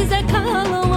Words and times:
size 0.00 0.26
kalın 0.32 0.89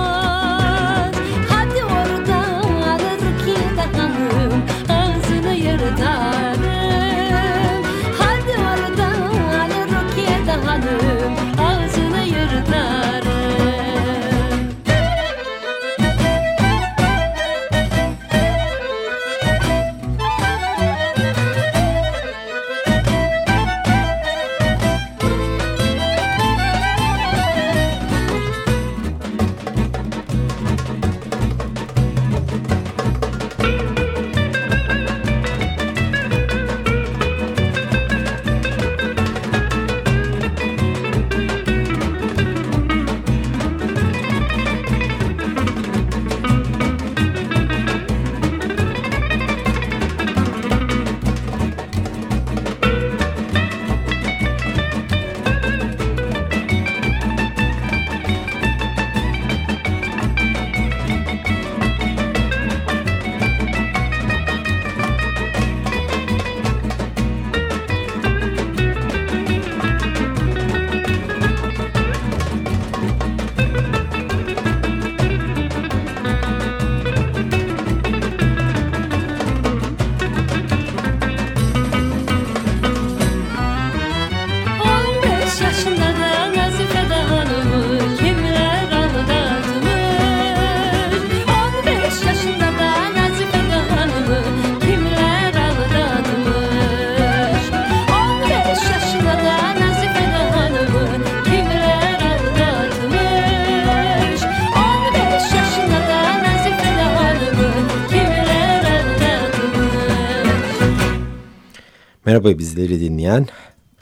Merhaba 112.43 112.59
bizleri 112.59 112.99
dinleyen 112.99 113.47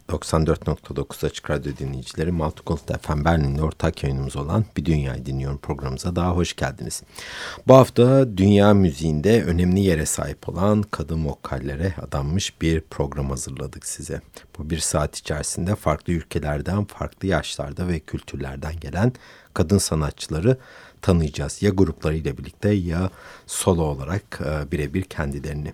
94.9 0.09 1.25
Açık 1.25 1.49
Radyo 1.49 1.71
dinleyicileri 1.79 2.31
Maltıkult 2.31 3.01
FM 3.01 3.25
Berlin'le 3.25 3.59
ortak 3.59 4.03
yayınımız 4.03 4.35
olan 4.35 4.65
Bir 4.77 4.85
Dünyayı 4.85 5.25
Dinliyorum 5.25 5.57
programımıza 5.57 6.15
daha 6.15 6.31
hoş 6.31 6.55
geldiniz. 6.55 7.03
Bu 7.67 7.73
hafta 7.73 8.37
dünya 8.37 8.73
müziğinde 8.73 9.43
önemli 9.43 9.79
yere 9.79 10.05
sahip 10.05 10.49
olan 10.49 10.81
kadın 10.81 11.25
vokallere 11.25 11.93
adanmış 12.01 12.61
bir 12.61 12.81
program 12.81 13.29
hazırladık 13.29 13.85
size. 13.85 14.21
Bu 14.57 14.69
bir 14.69 14.79
saat 14.79 15.17
içerisinde 15.17 15.75
farklı 15.75 16.13
ülkelerden, 16.13 16.85
farklı 16.85 17.27
yaşlarda 17.27 17.87
ve 17.87 17.99
kültürlerden 17.99 18.79
gelen 18.79 19.13
kadın 19.53 19.77
sanatçıları 19.77 20.57
tanıyacağız. 21.01 21.61
Ya 21.61 21.69
gruplarıyla 21.69 22.37
birlikte 22.37 22.69
ya 22.69 23.09
solo 23.47 23.81
olarak 23.81 24.41
e, 24.45 24.71
birebir 24.71 25.03
kendilerini. 25.03 25.73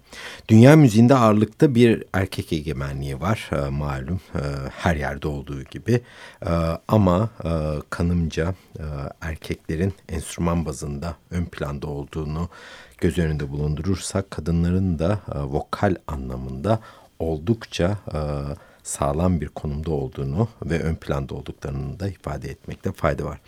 Dünya 0.50 0.76
müziğinde 0.76 1.16
ağırlıkta 1.16 1.76
bir 1.76 2.04
erkek 2.14 2.54
egemenliği 2.54 3.22
var 3.22 3.50
e, 3.52 3.70
malum 3.70 4.20
e, 4.36 4.42
her 4.70 4.96
yerde 4.96 5.28
olduğu 5.28 5.64
gibi. 5.64 6.02
E, 6.46 6.52
ama 6.88 7.30
e, 7.44 7.50
kanımca 7.90 8.56
e, 8.80 8.84
erkeklerin 9.22 9.94
enstrüman 10.10 10.66
bazında 10.66 11.16
ön 11.32 11.46
planda 11.46 11.88
olduğunu 11.88 12.50
göz 12.98 13.18
önünde 13.18 13.50
bulundurursak 13.50 14.32
kadınların 14.32 15.00
da 15.00 15.20
e, 15.36 15.40
vokal 15.40 15.96
anlamında 16.08 16.80
oldukça... 17.20 17.98
E, 18.14 18.20
sağlam 18.88 19.42
bir 19.42 19.48
konumda 19.48 19.92
olduğunu 19.92 20.48
ve 20.66 20.80
ön 20.80 20.96
planda 20.96 21.36
olduklarını 21.36 22.00
da 22.00 22.08
ifade 22.08 22.50
etmekte 22.50 22.92
fayda 22.92 23.26
var. 23.26 23.42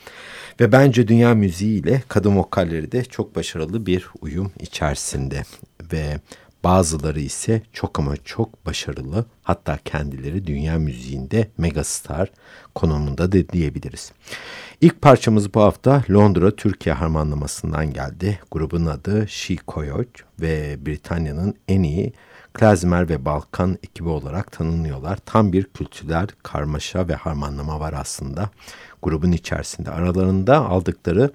Ve 0.60 0.72
bence 0.72 1.08
dünya 1.08 1.36
müziği 1.36 1.82
ile 1.82 2.04
kadın 2.08 2.38
vokalleri 2.38 2.92
de 2.92 3.04
çok 3.04 3.36
başarılı 3.36 3.86
bir 3.86 4.08
uyum 4.22 4.52
içerisinde 4.60 5.44
ve 5.94 6.20
bazıları 6.64 7.20
ise 7.20 7.62
çok 7.74 8.00
ama 8.00 8.18
çok 8.18 8.66
başarılı 8.66 9.26
hatta 9.44 9.78
kendileri 9.86 10.48
dünya 10.48 10.80
müziğinde 10.80 11.48
megastar 11.58 12.32
konumunda 12.76 13.32
da 13.32 13.50
diyebiliriz. 13.50 14.12
İlk 14.82 15.02
parçamız 15.02 15.54
bu 15.54 15.62
hafta 15.62 16.04
Londra 16.10 16.56
Türkiye 16.56 16.96
harmanlamasından 16.96 17.94
geldi. 17.94 18.40
Grubun 18.52 18.86
adı 18.86 19.28
She 19.28 19.56
Coyote 19.68 20.24
ve 20.42 20.78
Britanya'nın 20.86 21.56
en 21.68 21.84
iyi 21.84 22.14
Klezmer 22.54 23.10
ve 23.10 23.26
Balkan 23.26 23.78
ekibi 23.84 24.10
olarak 24.10 24.52
tanınıyorlar. 24.52 25.18
Tam 25.26 25.54
bir 25.54 25.64
kültürel 25.64 26.28
karmaşa 26.44 27.08
ve 27.08 27.16
harmanlama 27.16 27.80
var 27.80 27.94
aslında 27.98 28.50
grubun 29.02 29.32
içerisinde. 29.32 29.92
Aralarında 29.92 30.58
aldıkları 30.58 31.32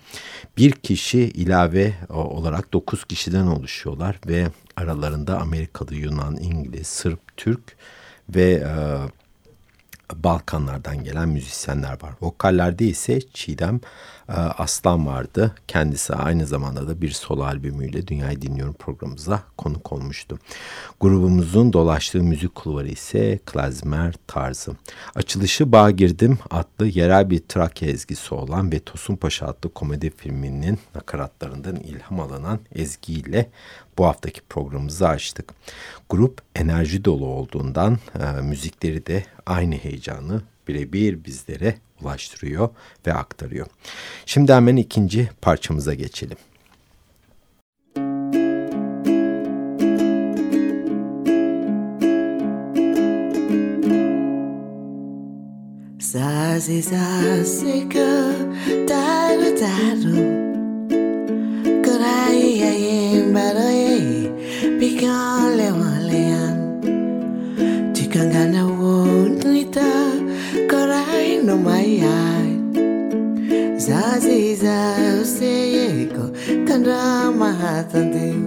bir 0.56 0.72
kişi 0.72 1.19
ilave 1.19 1.94
olarak 2.08 2.72
dokuz 2.72 3.05
kişiden 3.05 3.46
oluşuyorlar 3.46 4.20
ve 4.26 4.46
aralarında 4.76 5.40
Amerikalı, 5.40 5.94
Yunan, 5.94 6.37
İngiliz, 6.37 6.87
Sırp, 6.87 7.37
Türk 7.37 7.76
ve 8.28 8.50
e, 8.52 8.75
Balkanlardan 10.14 11.05
gelen 11.05 11.28
müzisyenler 11.28 12.02
var. 12.02 12.12
Vokallerde 12.20 12.84
ise 12.84 13.20
Çiğdem 13.20 13.81
e, 14.24 14.24
Aslan 14.32 15.06
vardı. 15.06 15.55
Kendisi 15.69 16.15
aynı 16.15 16.47
zamanda 16.47 16.88
da 16.88 17.03
bir 17.03 17.11
solo 17.11 17.43
albümüyle 17.43 18.06
Dünyayı 18.06 18.43
Dinliyorum 18.43 18.75
programımıza 18.75 19.43
konuk 19.59 19.93
olmuştu. 19.93 20.38
Grubumuzun 21.00 21.73
dolaştığı 21.73 22.23
müzik 22.23 22.55
kulvarı 22.55 22.88
ise 22.88 23.38
klezmer 23.47 24.15
tarzı. 24.26 24.73
Açılışı 25.15 25.73
Bağ 25.73 25.91
Girdim 25.91 26.38
adlı 26.50 26.87
yerel 26.87 27.31
bir 27.31 27.38
Trakya 27.49 27.88
ezgisi 27.88 28.35
olan 28.35 28.73
ve 28.73 28.79
Tosun 28.79 29.17
Paşa 29.17 29.47
adlı 29.47 29.73
komedi 29.73 30.11
filminin 30.11 30.79
nakaratlarından 30.94 31.76
ilham 31.76 32.21
alınan 32.21 32.61
ezgiyle 32.75 33.50
bu 33.99 34.06
haftaki 34.06 34.41
programımızı 34.41 35.09
açtık. 35.09 35.55
Grup 36.11 36.43
enerji 36.55 37.05
dolu 37.05 37.26
olduğundan 37.26 37.99
e, 38.21 38.41
müzikleri 38.41 39.06
de 39.06 39.25
aynı 39.47 39.75
heyecanı 39.75 40.43
birebir 40.69 41.25
bizlere 41.25 41.75
ulaştırıyor 42.04 42.68
ve 43.06 43.14
aktarıyor. 43.14 43.66
Şimdi 44.26 44.52
hemen 44.52 44.76
ikinci 44.76 45.30
parçamıza 45.42 45.94
geçelim. 45.94 46.36
Zazi 55.98 56.82
zazi 56.82 57.88
ka 57.88 58.10
daru 58.88 59.50
daru 59.60 60.16
Kurai 61.84 62.58
yayim 62.62 63.34
baroye 63.34 64.30
Pikale 64.80 65.68
walean 65.80 66.56
Tikangana 67.94 68.62
wunita 71.44 71.46
no 71.46 71.56
mayai 71.56 72.58
Zaziza 73.76 74.96
useyeko 75.23 76.31
kandra 76.67 77.31
mahatandeu 77.31 78.44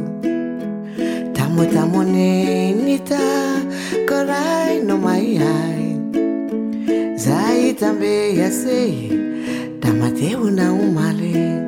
Tamo 1.34 1.66
tamo 1.66 2.04
nenita 2.04 3.20
korai 4.08 4.84
no 4.84 4.98
mayai 4.98 5.98
Zai 7.16 7.74
tambe 7.74 8.36
yasei 8.36 9.12
tamateu 9.80 10.52
na 10.52 10.74
umale 10.74 11.62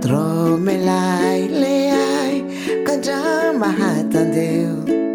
Tromelai 0.00 1.48
leai 1.48 2.44
kandra 2.84 3.52
mahatandeu 3.52 5.05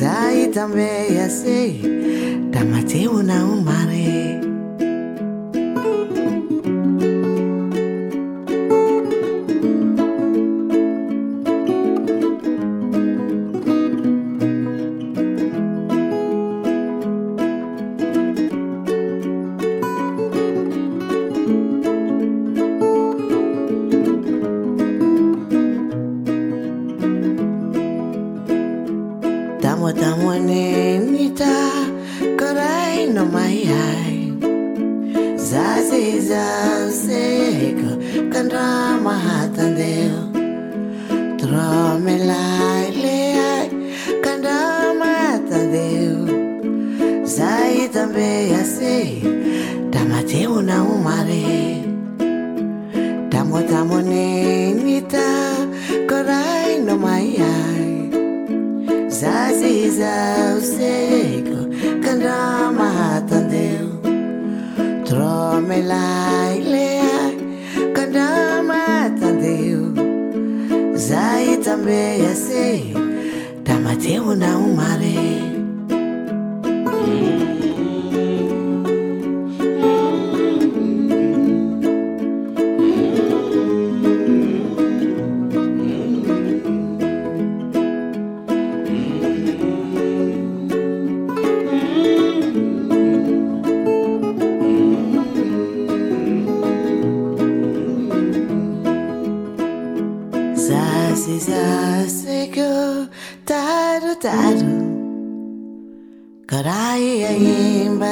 za 0.00 0.30
hita 0.30 0.68
mbe 0.68 1.14
ya 1.14 1.30
na 3.22 3.46
umare 3.46 4.40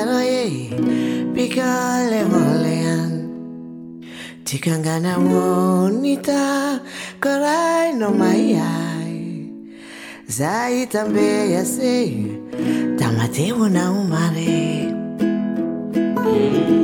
Roye 0.04 0.71
Pikale 1.35 2.25
molean 2.25 3.12
Tikangana 4.44 5.18
wonita 5.18 6.80
Korai 7.21 7.94
no 7.94 8.11
maiai 8.11 9.50
Zai 10.28 10.87
tambe 10.87 11.50
ya 11.50 11.64
sei 11.64 12.38
Tamate 12.99 13.52
una 13.52 13.90
umare 13.90 14.82
Thank. 16.25 16.81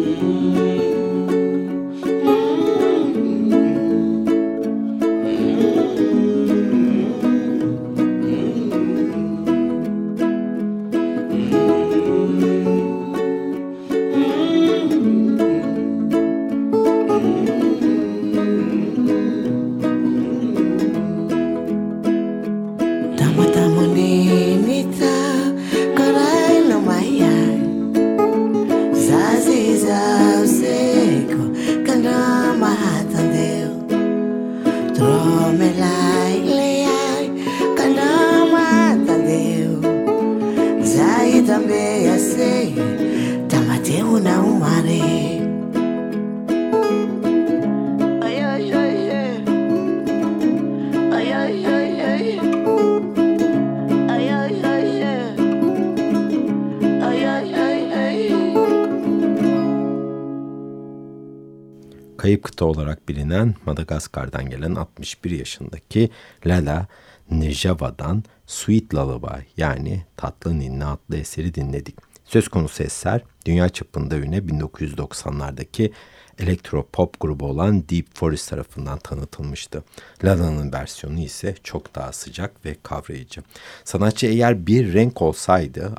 Kıta 62.58 62.66
olarak 62.66 63.08
bilinen 63.08 63.54
Madagaskar'dan 63.66 64.50
gelen 64.50 64.74
61 64.74 65.30
yaşındaki 65.30 66.10
Lala 66.46 66.86
Nejava'dan 67.30 68.24
Sweet 68.46 68.94
Lullaby 68.94 69.42
yani 69.56 70.04
Tatlı 70.16 70.58
Ninni 70.58 70.84
adlı 70.84 71.16
eseri 71.16 71.54
dinledik. 71.54 71.96
Söz 72.24 72.48
konusu 72.48 72.82
eser 72.82 73.20
dünya 73.46 73.68
çapında 73.68 74.16
üne 74.16 74.38
1990'lardaki 74.38 75.92
elektropop 76.38 77.20
grubu 77.20 77.46
olan 77.46 77.88
Deep 77.88 78.06
Forest 78.14 78.50
tarafından 78.50 78.98
tanıtılmıştı. 78.98 79.84
Lala'nın 80.24 80.72
versiyonu 80.72 81.20
ise 81.20 81.54
çok 81.64 81.94
daha 81.94 82.12
sıcak 82.12 82.64
ve 82.64 82.76
kavrayıcı. 82.82 83.42
Sanatçı 83.84 84.26
eğer 84.26 84.66
bir 84.66 84.92
renk 84.92 85.22
olsaydı 85.22 85.94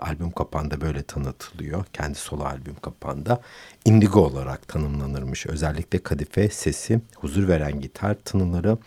albüm 0.00 0.30
kapağında 0.30 0.80
böyle 0.80 1.02
tanıtılıyor. 1.02 1.84
Kendi 1.92 2.18
solo 2.18 2.44
albüm 2.44 2.74
kapağında 2.74 3.40
indigo 3.84 4.20
olarak 4.20 4.68
tanımlanırmış. 4.68 5.46
Özellikle 5.46 5.98
kadife 5.98 6.48
sesi, 6.48 7.00
huzur 7.16 7.48
veren 7.48 7.80
gitar 7.80 8.14
tınıları 8.14 8.78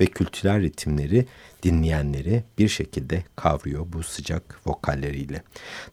ve 0.00 0.06
kültürel 0.06 0.62
ritimleri 0.62 1.26
dinleyenleri 1.62 2.44
bir 2.58 2.68
şekilde 2.68 3.24
kavruyor 3.36 3.86
bu 3.92 4.02
sıcak 4.02 4.60
vokalleriyle. 4.66 5.42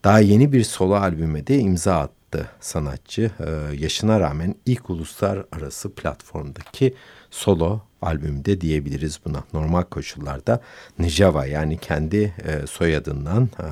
Daha 0.03 0.19
yeni 0.19 0.53
bir 0.53 0.63
solo 0.63 0.95
albüme 0.95 1.47
de 1.47 1.59
imza 1.59 1.97
attı 1.97 2.16
sanatçı. 2.59 3.31
Ee, 3.39 3.75
yaşına 3.75 4.19
rağmen 4.19 4.55
ilk 4.65 4.89
uluslararası 4.89 5.95
platformdaki 5.95 6.93
solo 7.31 7.81
albümde 8.01 8.61
diyebiliriz 8.61 9.19
buna. 9.25 9.43
Normal 9.53 9.83
koşullarda 9.83 10.61
Nijava 10.99 11.45
yani 11.45 11.77
kendi 11.77 12.33
e, 12.43 12.67
soyadından 12.67 13.43
e, 13.43 13.67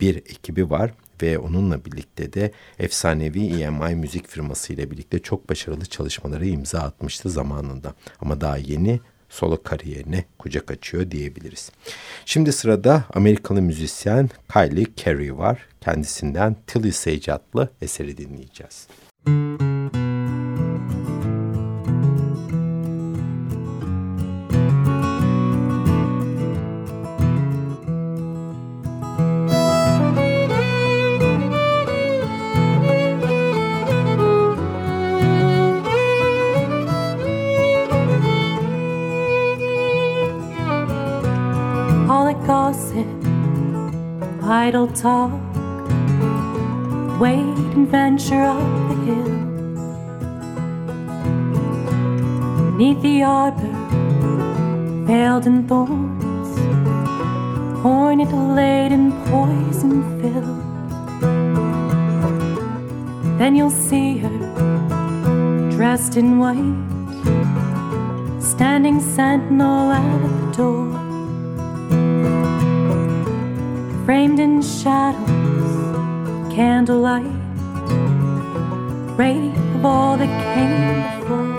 bir 0.00 0.16
ekibi 0.16 0.70
var 0.70 0.90
ve 1.22 1.38
onunla 1.38 1.84
birlikte 1.84 2.32
de 2.32 2.52
efsanevi 2.78 3.62
EMI 3.62 3.94
müzik 3.94 4.28
firması 4.28 4.72
ile 4.72 4.90
birlikte 4.90 5.18
çok 5.18 5.48
başarılı 5.48 5.86
çalışmaları 5.86 6.46
imza 6.46 6.80
atmıştı 6.80 7.30
zamanında. 7.30 7.94
Ama 8.20 8.40
daha 8.40 8.56
yeni 8.56 9.00
solo 9.28 9.62
kariyerine 9.62 10.24
kucak 10.38 10.70
açıyor 10.70 11.10
diyebiliriz. 11.10 11.70
Şimdi 12.24 12.52
sırada 12.52 13.04
Amerikalı 13.14 13.62
müzisyen 13.62 14.30
Kylie 14.52 14.86
Carey 14.96 15.38
var. 15.38 15.66
Kendisinden 15.80 16.56
Tilly 16.66 16.92
Sage 16.92 17.32
adlı 17.32 17.70
eseri 17.82 18.16
dinleyeceğiz. 18.16 18.88
all 19.28 20.07
idle 44.68 44.88
talk, 44.88 45.32
wait 47.18 47.56
and 47.74 47.88
venture 47.88 48.42
up 48.42 48.68
the 48.88 48.96
hill. 49.06 49.34
Beneath 52.72 53.00
the 53.00 53.22
arbor, 53.22 53.74
veiled 55.06 55.46
in 55.46 55.66
thorns, 55.66 56.50
hornet 57.82 58.30
laden, 58.58 59.12
poison 59.30 60.02
filled. 60.20 60.62
Then 63.38 63.56
you'll 63.56 63.78
see 63.88 64.18
her, 64.18 64.38
dressed 65.70 66.18
in 66.18 66.38
white, 66.38 66.76
standing 68.42 69.00
sentinel 69.00 69.92
at 69.92 70.18
the 70.22 70.56
door 70.58 70.97
framed 74.08 74.40
in 74.40 74.62
shadows, 74.62 75.70
candlelight, 76.50 77.26
wraith 79.18 79.54
of 79.74 79.84
all 79.84 80.16
that 80.16 80.32
came 80.54 81.20
before. 81.20 81.52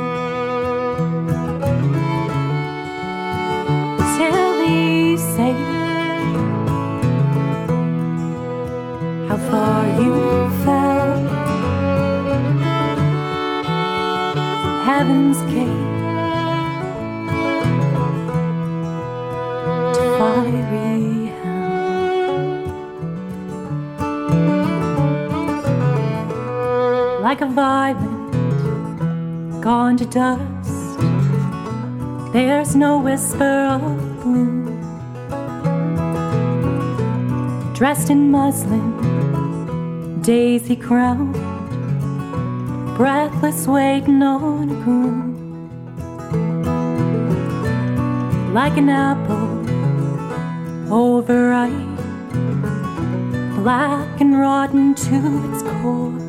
Till 4.18 4.46
we 4.62 5.16
say 5.36 5.54
how 9.28 9.38
far 9.52 9.82
you 10.02 10.16
fell 10.66 11.10
heaven's 14.90 15.40
like 27.30 27.42
a 27.42 27.46
violet 27.46 28.32
gone 29.62 29.96
to 29.96 30.06
dust. 30.06 30.98
There's 32.34 32.76
no 32.76 32.98
whisper 32.98 33.44
of 33.76 33.82
bloom. 34.24 34.66
Dressed 37.76 38.10
in 38.10 38.32
muslin, 38.32 38.90
daisy 40.24 40.76
crowned, 40.76 41.36
breathless, 42.98 43.68
waiting 43.68 44.24
on 44.24 44.72
a 44.72 44.78
groom. 44.84 45.36
Like 48.56 48.76
an 48.76 48.90
apple 48.90 49.48
overripe, 50.92 51.96
black 53.62 54.20
and 54.20 54.40
rotten 54.40 54.96
to 54.96 55.52
its 55.52 55.62
core. 55.62 56.29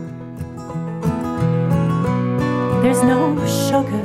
There's 2.83 3.03
no 3.03 3.37
sugar, 3.47 4.03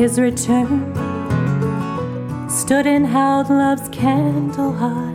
his 0.00 0.18
return, 0.18 0.80
stood 2.48 2.86
and 2.86 3.06
held 3.06 3.50
love's 3.50 3.86
candle 3.90 4.72
high 4.72 5.12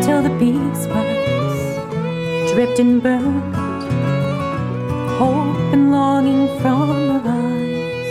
till 0.00 0.22
the 0.22 0.30
beeswax 0.40 1.10
dripped 2.50 2.78
and 2.78 3.02
burned, 3.02 3.54
hope 5.18 5.72
and 5.74 5.92
longing 5.92 6.48
from 6.60 6.88
her 7.10 7.22
eyes. 7.26 8.08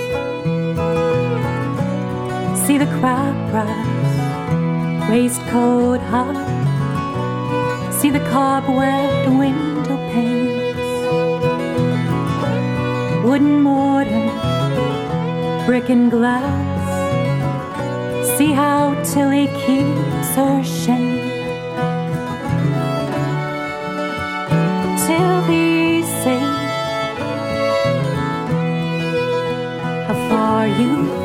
See 2.68 2.78
the 2.78 2.90
crab 3.00 3.36
grass, 3.50 5.10
waistcoat 5.10 6.02
high, 6.02 7.90
see 8.00 8.12
the 8.12 8.24
cobwebbed 8.30 9.40
window 9.40 9.98
panes 13.32 13.32
wooden 13.32 13.62
mortar, 13.62 15.66
brick 15.66 15.90
and 15.90 16.12
glass. 16.12 16.88
See 18.38 18.52
how 18.52 18.94
Tilly 19.04 19.48
keeps 19.66 20.36
her 20.36 20.64
shame. 20.64 21.30
Tilly, 25.06 26.04
say 26.04 26.40
how 30.08 30.16
far 30.30 30.68
you 30.68 31.21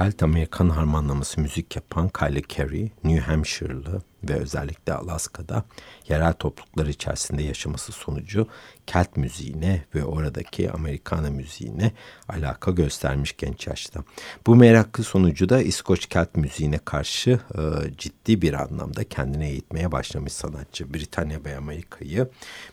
Kelt 0.00 0.22
Amerikan 0.22 0.68
harmanlaması 0.68 1.40
müzik 1.40 1.76
yapan 1.76 2.08
Kyle 2.08 2.42
Carey, 2.48 2.90
New 3.04 3.20
Hampshire'lı 3.20 4.02
ve 4.28 4.34
özellikle 4.34 4.92
Alaska'da 4.92 5.64
yerel 6.08 6.32
topluluklar 6.32 6.86
içerisinde 6.86 7.42
yaşaması 7.42 7.92
sonucu 7.92 8.46
Kelt 8.86 9.16
müziğine 9.16 9.84
ve 9.94 10.04
oradaki 10.04 10.70
Amerikana 10.70 11.30
müziğine 11.30 11.92
alaka 12.28 12.70
göstermiş 12.70 13.36
genç 13.36 13.66
yaşta. 13.66 14.04
Bu 14.46 14.56
merakı 14.56 15.02
sonucu 15.02 15.48
da 15.48 15.62
İskoç 15.62 16.06
Kelt 16.06 16.36
müziğine 16.36 16.78
karşı 16.78 17.30
e, 17.30 17.60
ciddi 17.98 18.42
bir 18.42 18.54
anlamda 18.54 19.04
kendine 19.04 19.48
eğitmeye 19.48 19.92
başlamış 19.92 20.32
sanatçı. 20.32 20.94
Britanya 20.94 21.44
ve 21.44 21.56
Amerika'yı 21.56 22.28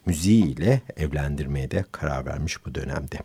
müziğiyle 0.06 0.82
evlendirmeye 0.98 1.72
de 1.72 1.86
karar 1.92 2.26
vermiş 2.26 2.66
bu 2.66 2.76
dönemde. 2.76 3.18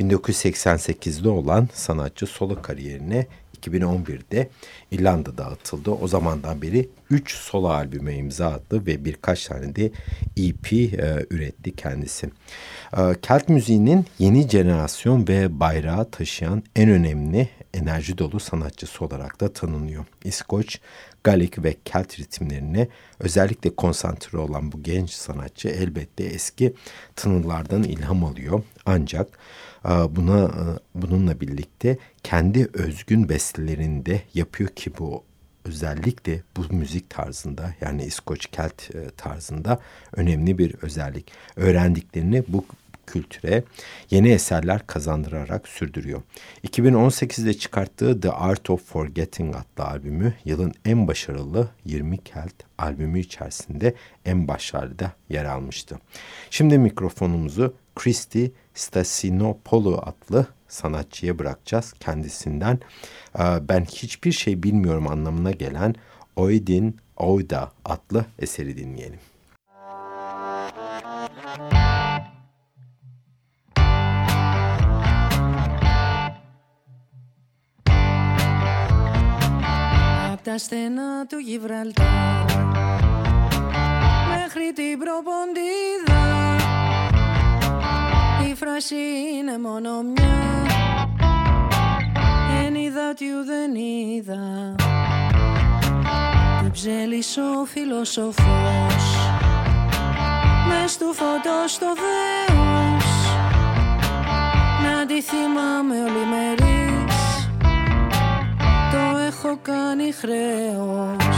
1988'de 0.00 1.28
olan 1.28 1.68
sanatçı 1.74 2.26
solo 2.26 2.62
kariyerine 2.62 3.26
2011'de 3.66 4.50
İrlanda'da 4.90 5.46
atıldı. 5.46 5.90
O 5.90 6.08
zamandan 6.08 6.62
beri 6.62 6.88
3 7.10 7.34
solo 7.34 7.68
albüme 7.68 8.14
imza 8.14 8.46
attı 8.46 8.86
ve 8.86 9.04
birkaç 9.04 9.46
tane 9.46 9.76
de 9.76 9.90
EP 10.36 10.72
e, 10.72 11.26
üretti 11.30 11.76
kendisi. 11.76 12.30
E, 12.96 13.00
Kelt 13.22 13.48
müziğinin 13.48 14.06
yeni 14.18 14.48
jenerasyon 14.48 15.28
ve 15.28 15.60
bayrağı 15.60 16.10
taşıyan 16.10 16.62
en 16.76 16.90
önemli 16.90 17.48
enerji 17.74 18.18
dolu 18.18 18.40
sanatçısı 18.40 19.04
olarak 19.04 19.40
da 19.40 19.52
tanınıyor. 19.52 20.04
İskoç, 20.24 20.78
Galik 21.24 21.64
ve 21.64 21.76
Kelt 21.84 22.20
ritimlerine 22.20 22.88
özellikle 23.18 23.76
konsantre 23.76 24.38
olan 24.38 24.72
bu 24.72 24.82
genç 24.82 25.10
sanatçı 25.10 25.68
elbette 25.68 26.24
eski 26.24 26.74
tınılardan 27.16 27.82
ilham 27.82 28.24
alıyor. 28.24 28.62
Ancak 28.86 29.38
e, 29.84 29.88
buna 29.88 30.44
e, 30.44 30.62
bununla 30.94 31.40
birlikte 31.40 31.98
kendi 32.22 32.68
özgün 32.72 33.28
bestelerini 33.28 34.06
de 34.06 34.22
yapıyor 34.34 34.70
ki 34.70 34.92
bu 34.98 35.24
özellikle 35.64 36.42
bu 36.56 36.74
müzik 36.74 37.10
tarzında 37.10 37.74
yani 37.80 38.04
İskoç 38.04 38.46
Kelt 38.46 38.94
e, 38.94 39.10
tarzında 39.16 39.80
önemli 40.12 40.58
bir 40.58 40.74
özellik. 40.82 41.32
Öğrendiklerini 41.56 42.44
bu 42.48 42.64
kültüre 43.08 43.64
yeni 44.10 44.28
eserler 44.28 44.86
kazandırarak 44.86 45.68
sürdürüyor. 45.68 46.22
2018'de 46.66 47.54
çıkarttığı 47.54 48.20
The 48.20 48.32
Art 48.32 48.70
of 48.70 48.84
Forgetting 48.84 49.56
adlı 49.56 49.84
albümü 49.84 50.34
yılın 50.44 50.72
en 50.84 51.08
başarılı 51.08 51.68
20 51.84 52.18
Kelt 52.18 52.54
albümü 52.78 53.20
içerisinde 53.20 53.94
en 54.24 54.48
başarıda 54.48 55.12
yer 55.28 55.44
almıştı. 55.44 55.98
Şimdi 56.50 56.78
mikrofonumuzu 56.78 57.74
Christy 57.94 58.44
Stasinopoulou 58.74 60.02
adlı 60.02 60.46
sanatçıya 60.68 61.38
bırakacağız. 61.38 61.94
Kendisinden 62.00 62.78
ben 63.60 63.84
hiçbir 63.84 64.32
şey 64.32 64.62
bilmiyorum 64.62 65.08
anlamına 65.08 65.50
gelen 65.50 65.94
Oydin 66.36 66.96
Oyda 67.16 67.72
adlı 67.84 68.26
eseri 68.38 68.76
dinleyelim. 68.76 69.20
Απ' 71.58 71.87
τα 80.48 80.58
στενά 80.58 81.26
του 81.28 81.38
Γιβραλτάρ. 81.38 82.44
Μέχρι 84.28 84.72
την 84.74 84.98
προποντίδα 84.98 86.56
Η 88.50 88.54
φράση 88.54 88.94
είναι 89.38 89.58
μόνο 89.58 90.02
μια. 90.02 90.66
Εν 92.64 92.74
είδα 92.74 93.14
τι 93.14 93.24
ουδεν 93.24 93.74
είδα. 93.74 94.74
Κυψέλης 96.62 97.36
ο 97.36 97.64
φιλοσοφός. 97.64 99.04
Μες 100.68 100.96
του 100.96 101.14
φωτός 101.14 101.78
το 101.78 101.86
δέος. 101.94 103.04
Να 104.82 105.06
τη 105.06 105.22
θυμάμαι 105.22 105.94
όλη 105.94 106.26
μερίς 106.26 106.77
έχω 109.48 109.58
κάνει 109.62 110.12
χρέος 110.12 111.37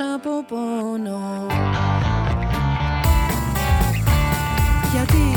από 0.00 0.44
πόνο. 0.48 1.46
Γιατί; 4.92 5.34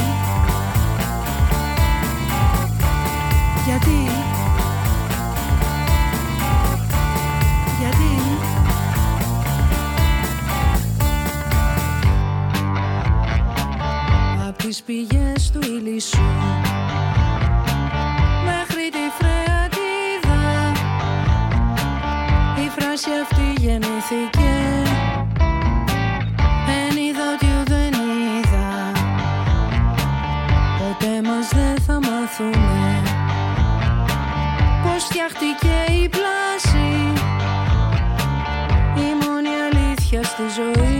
Γιατί; 3.65 4.10
Γιατί; 7.80 8.12
Απ' 14.48 14.58
τις 14.58 14.82
πηγές 14.82 15.52
του 15.52 15.60
Ηλισσού 15.62 16.17
Μέχρι 18.45 18.89
τη 18.91 18.98
Φρεατίδα 19.17 19.59
Η 22.99 23.01
φράση 23.01 23.19
αυτή 23.21 23.62
γεννήθηκε 23.62 24.51
Εν 26.67 26.97
είδα 26.97 27.23
ότι 27.33 27.71
δεν 27.71 27.93
είδα. 27.93 28.91
Ποτέ 30.77 31.29
μας 31.29 31.47
δεν 31.47 31.81
θα 31.85 31.93
μάθουμε 31.93 33.01
Πώς 34.83 35.03
φτιάχτηκε 35.03 36.01
η 36.03 36.09
πλάση. 36.09 37.13
Η 38.95 39.25
μόνη 39.25 39.49
αλήθεια 39.69 40.23
στη 40.23 40.43
ζωή 40.55 40.98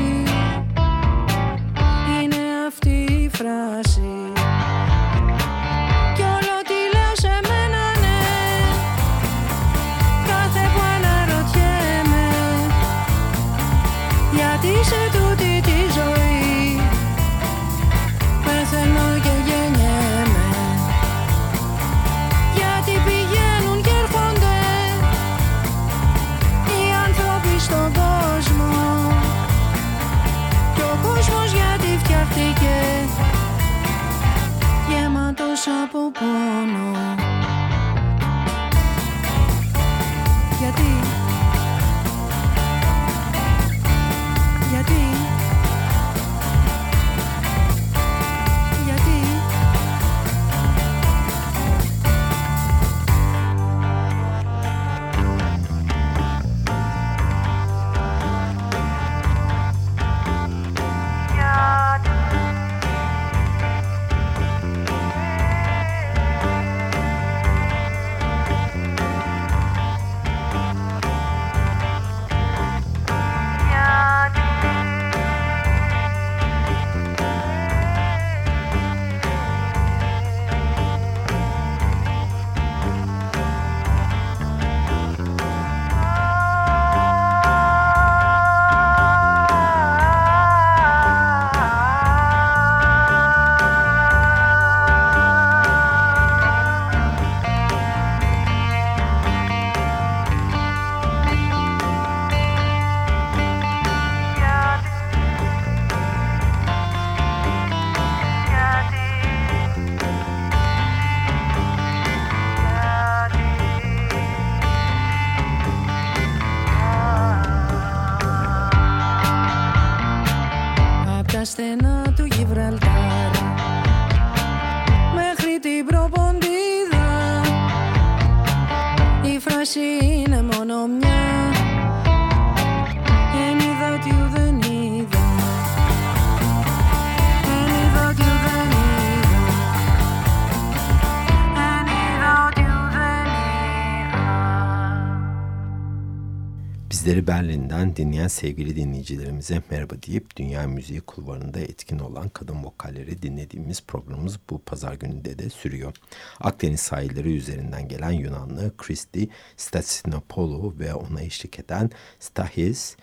Bizleri 147.10 147.28
Berlin'den 147.28 147.95
dinleyen 147.95 148.28
sevgili 148.28 148.76
dinleyicilerimize 148.76 149.62
merhaba 149.69 149.93
deyip 150.08 150.38
dünya 150.38 150.67
müziği 150.67 151.02
kulvarında 151.02 151.60
etkin 151.60 152.00
olan 152.00 152.30
kadın 152.30 152.63
vokalleri 152.63 153.22
dinlediğimiz 153.22 153.82
programımız 153.82 154.39
bu 154.50 154.60
pazar 154.60 154.93
gününde 154.93 155.39
de 155.39 155.50
sürüyor. 155.50 155.95
Akdeniz 156.39 156.80
sahilleri 156.80 157.38
üzerinden 157.38 157.88
gelen 157.88 158.12
Yunanlı 158.12 158.78
Christy 158.78 159.24
Stasinopoulou 159.58 160.80
ve 160.80 160.93
ona 160.93 161.22
eşlik 161.22 161.60
eden 161.60 161.89
Stahis 162.19 162.95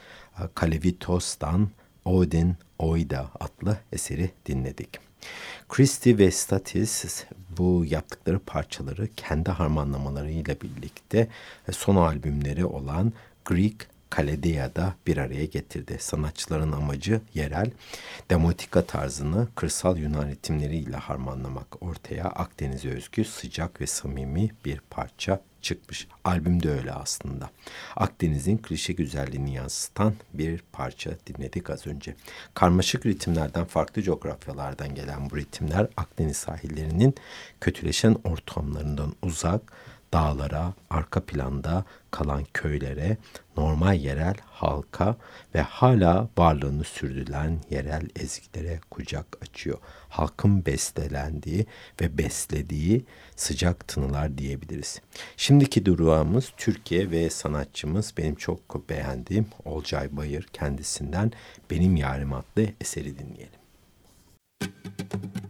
Kalevitos'tan 0.55 1.71
Odin 2.05 2.55
Oida 2.79 3.31
adlı 3.41 3.79
eseri 3.93 4.31
dinledik. 4.47 4.99
Christie 5.69 6.19
ve 6.19 6.31
Statis 6.31 7.25
bu 7.59 7.85
yaptıkları 7.89 8.39
parçaları 8.39 9.09
kendi 9.17 9.51
harmanlamalarıyla 9.51 10.57
birlikte 10.61 11.29
son 11.71 11.97
albümleri 11.97 12.65
olan 12.65 13.13
Greek 13.45 13.96
Kaledeya'da 14.11 14.95
bir 15.07 15.17
araya 15.17 15.45
getirdi. 15.45 15.97
Sanatçıların 16.01 16.73
amacı 16.73 17.21
yerel 17.35 17.71
demotika 18.31 18.85
tarzını 18.85 19.49
kırsal 19.55 19.99
Yunan 19.99 20.29
ritimleriyle 20.29 20.97
harmanlamak. 20.97 21.83
Ortaya 21.83 22.25
Akdeniz'e 22.25 22.91
özgü 22.91 23.25
sıcak 23.25 23.81
ve 23.81 23.87
samimi 23.87 24.51
bir 24.65 24.81
parça 24.91 25.41
çıkmış. 25.63 26.09
Albüm 26.25 26.63
de 26.63 26.71
öyle 26.71 26.93
aslında. 26.93 27.51
Akdeniz'in 27.97 28.57
klişe 28.57 28.93
güzelliğini 28.93 29.55
yansıtan 29.55 30.15
bir 30.35 30.63
parça 30.73 31.11
dinledik 31.27 31.71
az 31.71 31.87
önce. 31.87 32.15
Karmaşık 32.55 33.07
ritimlerden 33.07 33.65
farklı 33.65 34.03
coğrafyalardan 34.03 34.95
gelen 34.95 35.31
bu 35.31 35.37
ritimler 35.37 35.87
Akdeniz 35.97 36.37
sahillerinin 36.37 37.15
kötüleşen 37.61 38.17
ortamlarından 38.25 39.15
uzak, 39.23 39.73
dağlara, 40.17 40.75
arka 40.91 41.21
planda 41.21 41.85
kalan 42.11 42.45
köylere, 42.55 43.17
normal 43.57 44.01
yerel 44.01 44.35
halka 44.47 45.17
ve 45.55 45.61
hala 45.61 46.29
varlığını 46.39 46.85
sürdüren 46.85 47.61
yerel 47.71 48.09
eziklere 48.17 48.81
kucak 48.91 49.27
açıyor. 49.43 49.79
Halkın 50.09 50.67
beslendiği 50.67 51.67
ve 52.01 52.19
beslediği 52.19 53.05
sıcak 53.37 53.89
tınılar 53.89 54.39
diyebiliriz. 54.39 55.01
Şimdiki 55.37 55.85
durağımız 55.87 56.53
Türkiye 56.57 57.11
ve 57.11 57.31
sanatçımız 57.31 58.15
benim 58.19 58.35
çok 58.35 58.89
beğendiğim 58.89 59.47
Olcay 59.65 60.17
Bayır 60.17 60.47
kendisinden 60.53 61.33
Benim 61.71 61.97
Yarim 61.97 62.33
adlı 62.33 62.67
eseri 62.81 63.19
dinleyelim. 63.19 63.61
Müzik 64.61 65.46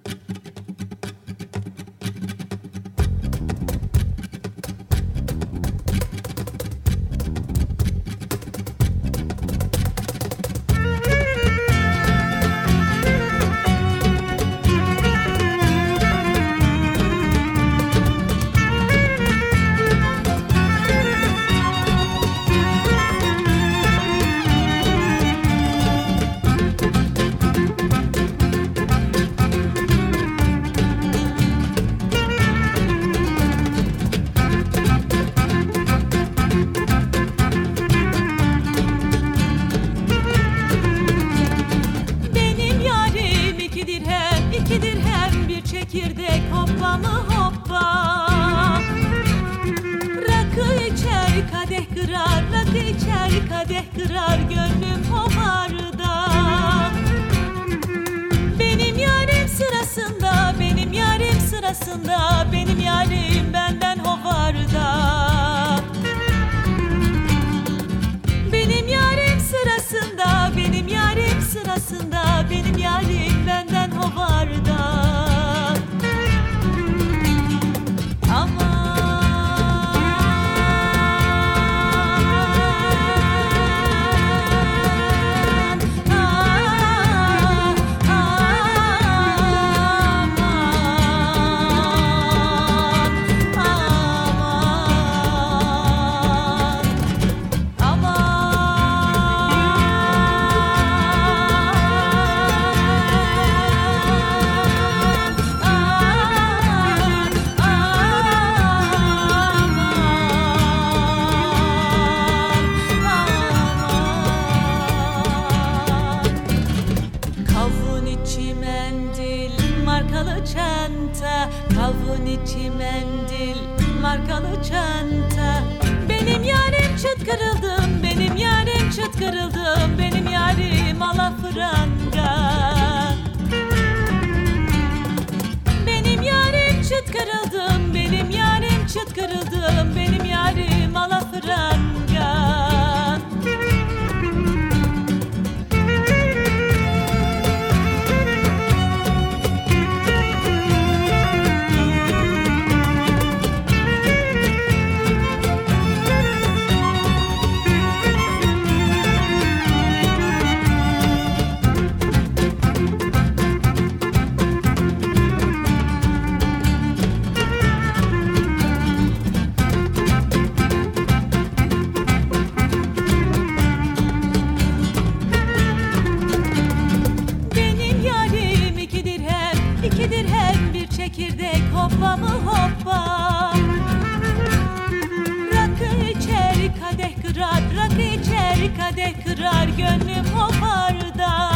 Aşk 187.97 188.21
içer 188.21 188.59
kadeh 188.77 189.15
kırar 189.25 189.69
gönlüm 189.69 190.25
hoparda 190.35 191.53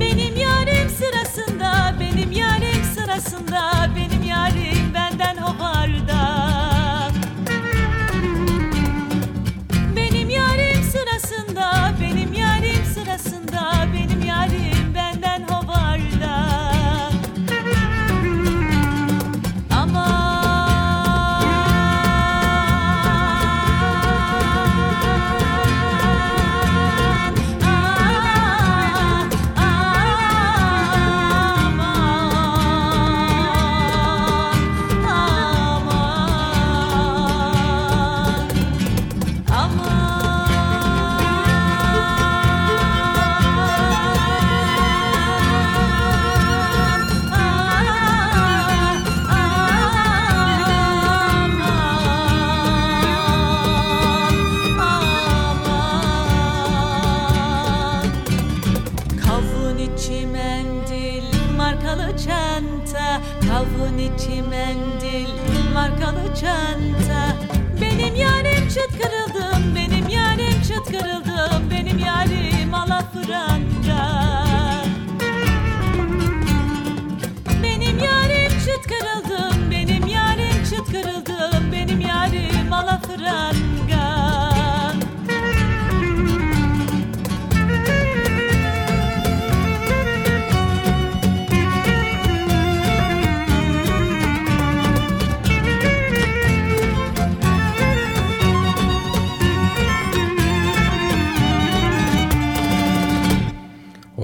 Benim 0.00 0.36
yarim 0.36 0.90
sırasında, 0.90 1.94
benim 2.00 2.32
yarim 2.32 2.84
sırasında 2.94 3.90
Benim 3.96 4.22
yarim 4.22 4.94
benden 4.94 5.36
hoparda 5.36 6.17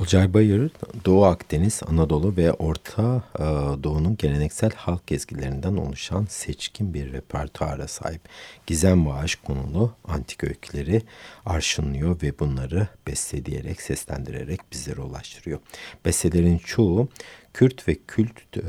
Olcay 0.05 0.35
Bayır, 0.35 0.71
Doğu 1.05 1.25
Akdeniz, 1.25 1.81
Anadolu 1.87 2.37
ve 2.37 2.53
Orta 2.53 3.23
e, 3.39 3.43
Doğu'nun 3.85 4.17
geleneksel 4.17 4.71
halk 4.77 5.13
ezgilerinden 5.13 5.77
oluşan 5.77 6.27
seçkin 6.29 6.95
bir 6.95 7.13
repertuara 7.13 7.89
sahip. 7.89 8.21
Gizem 8.67 9.07
ve 9.07 9.13
aşk 9.13 9.45
konulu 9.45 9.93
antik 10.05 10.45
öyküleri 10.45 11.03
arşınlıyor 11.47 12.23
ve 12.23 12.39
bunları 12.39 12.89
besteleyerek, 13.07 13.83
seslendirerek 13.83 14.61
bizlere 14.73 15.01
ulaştırıyor. 15.01 15.59
Bestelerin 16.05 16.59
çoğu 16.59 17.09
Kürt 17.55 17.89
ve 17.89 17.97
Kürt 18.09 18.57
e, 18.57 18.63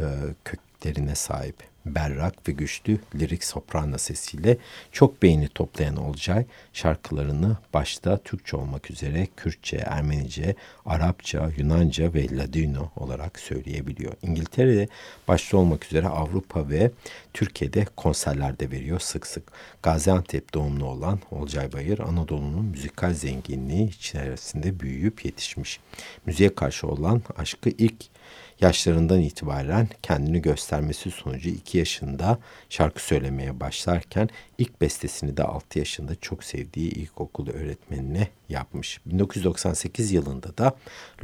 köklerine 0.45 1.15
sahip 1.15 1.74
berrak 1.85 2.47
ve 2.47 2.51
güçlü 2.51 2.99
lirik 3.15 3.43
soprano 3.43 3.97
sesiyle 3.97 4.57
çok 4.91 5.21
beğeni 5.21 5.47
toplayan 5.47 5.95
Olcay 5.95 6.45
şarkılarını 6.73 7.57
başta 7.73 8.17
Türkçe 8.17 8.57
olmak 8.57 8.91
üzere 8.91 9.27
Kürtçe, 9.37 9.77
Ermenice, 9.77 10.55
Arapça, 10.85 11.51
Yunanca 11.57 12.13
ve 12.13 12.37
Ladino 12.37 12.91
olarak 12.95 13.39
söyleyebiliyor. 13.39 14.13
İngiltere'de 14.21 14.87
başta 15.27 15.57
olmak 15.57 15.85
üzere 15.85 16.07
Avrupa 16.07 16.69
ve 16.69 16.91
Türkiye'de 17.33 17.85
konserlerde 17.95 18.71
veriyor 18.71 18.99
sık 18.99 19.27
sık. 19.27 19.43
Gaziantep 19.83 20.53
doğumlu 20.53 20.85
olan 20.85 21.19
Olcay 21.31 21.73
Bayır 21.73 21.99
Anadolu'nun 21.99 22.65
müzikal 22.65 23.13
zenginliği 23.13 23.89
içerisinde 23.89 24.79
büyüyüp 24.79 25.25
yetişmiş. 25.25 25.79
Müziğe 26.25 26.55
karşı 26.55 26.87
olan 26.87 27.21
aşkı 27.37 27.69
ilk 27.69 28.14
yaşlarından 28.61 29.21
itibaren 29.21 29.87
kendini 30.01 30.41
göstermesi 30.41 31.11
sonucu 31.11 31.49
2 31.49 31.77
yaşında 31.77 32.39
şarkı 32.69 33.03
söylemeye 33.03 33.59
başlarken 33.59 34.29
ilk 34.57 34.81
bestesini 34.81 35.37
de 35.37 35.43
6 35.43 35.79
yaşında 35.79 36.15
çok 36.15 36.43
sevdiği 36.43 36.91
ilkokul 36.91 37.49
öğretmenine 37.49 38.27
yapmış. 38.49 38.99
1998 39.05 40.11
yılında 40.11 40.57
da 40.57 40.75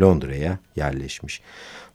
Londra'ya 0.01 0.59
yerleşmiş. 0.75 1.41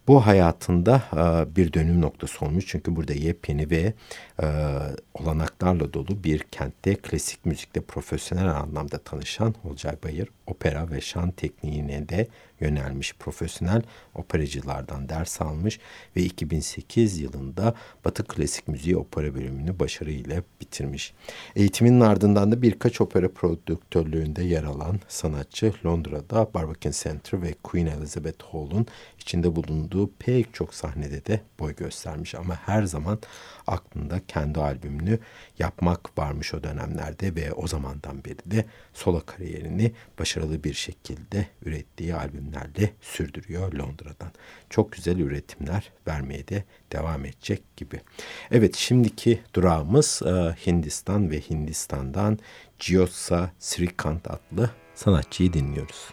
Bu 0.09 0.27
hayatında 0.27 1.03
e, 1.13 1.57
bir 1.57 1.73
dönüm 1.73 2.01
noktası 2.01 2.45
olmuş 2.45 2.65
çünkü 2.69 2.97
burada 2.97 3.13
yepyeni 3.13 3.71
ve 3.71 3.93
e, 4.43 4.47
olanaklarla 5.15 5.93
dolu 5.93 6.25
bir 6.25 6.39
kentte 6.39 6.95
klasik 6.95 7.47
müzikte 7.47 7.81
profesyonel 7.81 8.57
anlamda 8.57 8.99
tanışan 8.99 9.55
Olcay 9.65 9.97
Bayır 10.05 10.29
opera 10.47 10.91
ve 10.91 11.01
şan 11.01 11.31
tekniğine 11.31 12.09
de 12.09 12.29
yönelmiş 12.61 13.15
profesyonel 13.15 13.83
operacılardan 14.15 15.09
ders 15.09 15.41
almış 15.41 15.81
ve 16.17 16.23
2008 16.23 17.21
yılında 17.21 17.75
Batı 18.05 18.25
Klasik 18.25 18.69
Müziği 18.69 18.97
Opera 18.97 19.35
bölümünü 19.35 19.79
başarıyla 19.79 20.43
bitirmiş. 20.61 21.15
Eğitiminin 21.57 22.01
ardından 22.01 22.53
da 22.53 22.63
birkaç 22.63 23.01
opera 23.01 23.29
prodüktörlüğünde 23.29 24.45
yer 24.45 24.65
alan 24.65 25.01
sanatçı 25.09 25.73
Londra'da 25.85 26.55
Barbican 26.55 26.93
Center 27.03 27.43
ve 27.43 27.55
Queen 27.63 27.87
Elizabeth 27.87 28.45
Hall'un 28.45 28.87
içinde 29.21 29.57
bulunduğu 29.57 30.11
pek 30.19 30.55
çok 30.55 30.75
sahnede 30.75 31.27
de 31.27 31.41
boy 31.61 31.75
göstermiş 31.75 32.35
ama 32.35 32.55
her 32.55 32.83
zaman 32.83 33.19
aklında 33.67 34.21
kendi 34.29 34.61
albümünü 34.61 35.19
yapmak 35.59 36.19
varmış 36.19 36.55
o 36.55 36.63
dönemlerde 36.63 37.35
ve 37.35 37.53
o 37.53 37.67
zamandan 37.67 38.25
beri 38.25 38.51
de 38.51 38.65
solo 38.93 39.23
kariyerini 39.27 39.93
başarılı 40.19 40.65
bir 40.65 40.75
şekilde 40.75 41.47
ürettiği 41.63 42.15
albümlerle 42.15 42.93
sürdürüyor 43.01 43.73
Londra'dan. 43.73 44.33
Çok 44.71 44.93
güzel 44.93 45.19
üretimler 45.19 45.93
vermeye 46.07 46.49
de 46.49 46.65
devam 46.93 47.25
edecek 47.25 47.77
gibi. 47.77 48.01
Evet 48.51 48.77
şimdiki 48.77 49.43
durağımız 49.55 50.23
e, 50.27 50.31
Hindistan 50.67 51.31
ve 51.31 51.41
Hindistan'dan 51.41 52.39
Giosa 52.79 53.51
Srikant 53.59 54.31
adlı 54.31 54.71
sanatçıyı 54.95 55.53
dinliyoruz. 55.53 56.09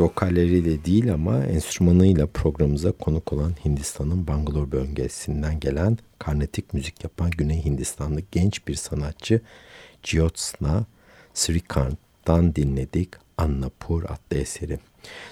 Vokalleriyle 0.00 0.84
değil 0.84 1.12
ama 1.12 1.44
enstrümanıyla 1.44 2.26
programımıza 2.26 2.92
konuk 2.92 3.32
olan 3.32 3.52
Hindistan'ın 3.64 4.26
Bangalore 4.26 4.72
bölgesinden 4.72 5.60
gelen 5.60 5.98
karnetik 6.18 6.74
müzik 6.74 7.04
yapan 7.04 7.30
Güney 7.30 7.64
Hindistanlı 7.64 8.20
genç 8.32 8.68
bir 8.68 8.74
sanatçı 8.74 9.40
Jyotsna 10.02 10.84
Srikant'tan 11.34 12.54
dinledik 12.54 13.10
Annapur 13.38 14.04
adlı 14.04 14.40
eseri. 14.40 14.78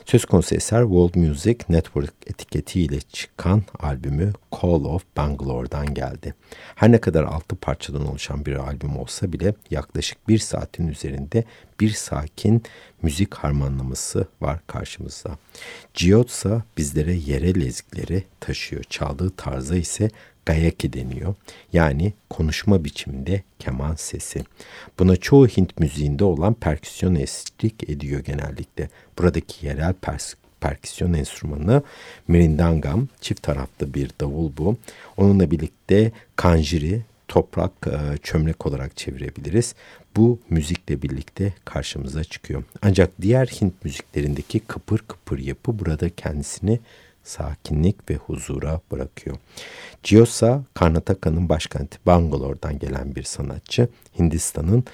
Söz 0.04 0.24
konusu 0.24 0.54
eser 0.54 0.82
World 0.82 1.14
Music 1.14 1.58
Network 1.68 2.14
etiketiyle 2.26 3.00
çıkan 3.00 3.62
albümü 3.80 4.32
Call 4.62 4.84
of 4.84 5.04
Bangalore'dan 5.16 5.94
geldi. 5.94 6.34
Her 6.74 6.92
ne 6.92 6.98
kadar 6.98 7.24
altı 7.24 7.56
parçadan 7.56 8.06
oluşan 8.06 8.46
bir 8.46 8.54
albüm 8.54 8.96
olsa 8.96 9.32
bile 9.32 9.54
yaklaşık 9.70 10.28
bir 10.28 10.38
saatin 10.38 10.88
üzerinde 10.88 11.44
bir 11.80 11.90
sakin 11.90 12.62
müzik 13.02 13.34
harmanlaması 13.34 14.28
var 14.40 14.60
karşımızda. 14.66 15.38
Giotsa 15.94 16.62
bizlere 16.76 17.14
yerel 17.14 17.60
ezgileri 17.60 18.24
taşıyor. 18.40 18.82
Çaldığı 18.82 19.30
tarza 19.30 19.76
ise 19.76 20.10
gayaki 20.46 20.92
deniyor. 20.92 21.34
Yani 21.72 22.12
konuşma 22.30 22.84
biçiminde 22.84 23.42
keman 23.58 23.94
sesi. 23.94 24.44
Buna 24.98 25.16
çoğu 25.16 25.46
Hint 25.46 25.80
müziğinde 25.80 26.24
olan 26.24 26.54
perküsyon 26.54 27.14
eşlik 27.14 27.90
ediyor 27.90 28.20
genellikle. 28.20 28.88
Buradaki 29.18 29.66
yerel 29.66 29.92
pers 29.92 30.34
perküsyon 30.60 31.12
enstrümanı 31.12 31.82
mirindangam, 32.28 33.08
çift 33.20 33.42
taraflı 33.42 33.94
bir 33.94 34.10
davul 34.20 34.52
bu. 34.56 34.76
Onunla 35.16 35.50
birlikte 35.50 36.12
kanjiri, 36.36 37.02
toprak 37.28 37.72
e, 37.86 38.16
çömlek 38.22 38.66
olarak 38.66 38.96
çevirebiliriz. 38.96 39.74
Bu 40.16 40.38
müzikle 40.50 41.02
birlikte 41.02 41.52
karşımıza 41.64 42.24
çıkıyor. 42.24 42.64
Ancak 42.82 43.10
diğer 43.22 43.46
Hint 43.46 43.84
müziklerindeki 43.84 44.60
kıpır 44.60 44.98
kıpır 44.98 45.38
yapı 45.38 45.78
burada 45.78 46.08
kendisini 46.08 46.80
sakinlik 47.24 48.10
ve 48.10 48.14
huzura 48.14 48.80
bırakıyor. 48.92 49.36
Giosa, 50.02 50.62
Karnataka'nın 50.74 51.48
başkenti 51.48 51.98
Bangalore'dan 52.06 52.78
gelen 52.78 53.14
bir 53.14 53.22
sanatçı. 53.22 53.88
Hindistan'ın 54.18 54.84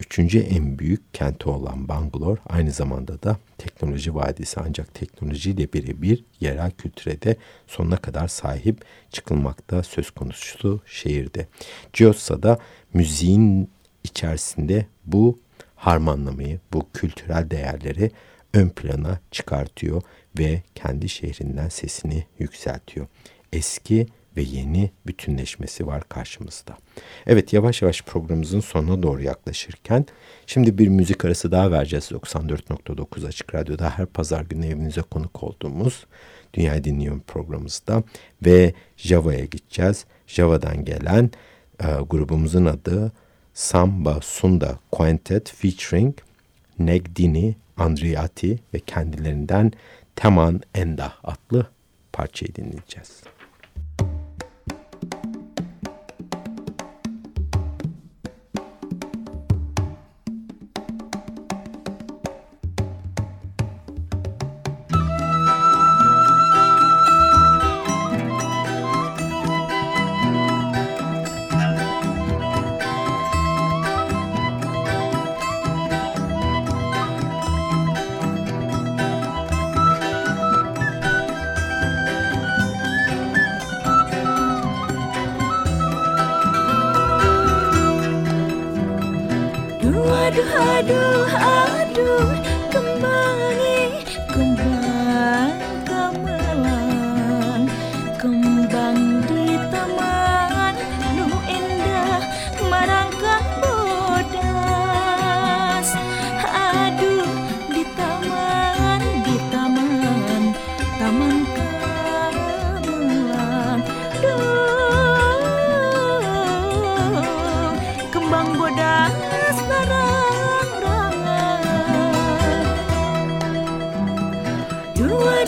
üçüncü 0.00 0.38
en 0.38 0.78
büyük 0.78 1.14
kenti 1.14 1.48
olan 1.48 1.88
Bangalore 1.88 2.40
aynı 2.46 2.70
zamanda 2.70 3.22
da 3.22 3.36
teknoloji 3.58 4.14
vadisi 4.14 4.60
ancak 4.60 4.94
teknolojiyle 4.94 5.72
birebir 5.72 6.24
yerel 6.40 6.70
kültüre 6.70 7.22
de 7.22 7.36
sonuna 7.66 7.96
kadar 7.96 8.28
sahip 8.28 8.84
çıkılmakta 9.10 9.82
söz 9.82 10.10
konusu 10.10 10.80
şehirde. 10.86 11.46
da 12.42 12.58
müziğin 12.94 13.70
içerisinde 14.04 14.86
bu 15.06 15.38
harmanlamayı, 15.76 16.60
bu 16.72 16.86
kültürel 16.92 17.50
değerleri 17.50 18.10
ön 18.54 18.68
plana 18.68 19.20
çıkartıyor 19.30 20.02
ve 20.38 20.62
kendi 20.74 21.08
şehrinden 21.08 21.68
sesini 21.68 22.26
yükseltiyor. 22.38 23.06
Eski 23.52 24.06
ve 24.36 24.42
yeni 24.42 24.90
bütünleşmesi 25.06 25.86
var 25.86 26.08
karşımızda. 26.08 26.76
Evet 27.26 27.52
yavaş 27.52 27.82
yavaş 27.82 28.02
programımızın 28.02 28.60
sonuna 28.60 29.02
doğru 29.02 29.22
yaklaşırken 29.22 30.06
şimdi 30.46 30.78
bir 30.78 30.88
müzik 30.88 31.24
arası 31.24 31.52
daha 31.52 31.70
vereceğiz 31.70 32.10
94.9 32.10 33.26
Açık 33.26 33.54
Radyo'da 33.54 33.90
her 33.90 34.06
pazar 34.06 34.42
günü 34.42 34.66
evinize 34.66 35.00
konuk 35.00 35.42
olduğumuz 35.42 36.06
Dünya 36.54 36.84
Dinliyorum 36.84 37.20
programımızda 37.26 38.02
ve 38.46 38.74
Java'ya 38.96 39.44
gideceğiz. 39.44 40.04
Java'dan 40.26 40.84
gelen 40.84 41.30
e, 41.80 41.86
grubumuzun 42.10 42.64
adı 42.64 43.12
Samba 43.54 44.18
Sunda 44.22 44.78
Quintet 44.92 45.52
featuring 45.52 46.14
Negdini 46.78 47.56
Andriati 47.80 48.58
ve 48.74 48.78
kendilerinden 48.78 49.72
Teman 50.16 50.60
Enda 50.74 51.12
adlı 51.24 51.66
parçayı 52.12 52.54
dinleyeceğiz. 52.54 53.22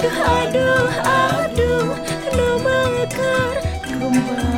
aduh 0.03 0.18
aduh 0.42 0.90
aduh 1.07 1.94
nu 2.34 2.48
mekar 2.66 3.55
kumpul 3.86 4.51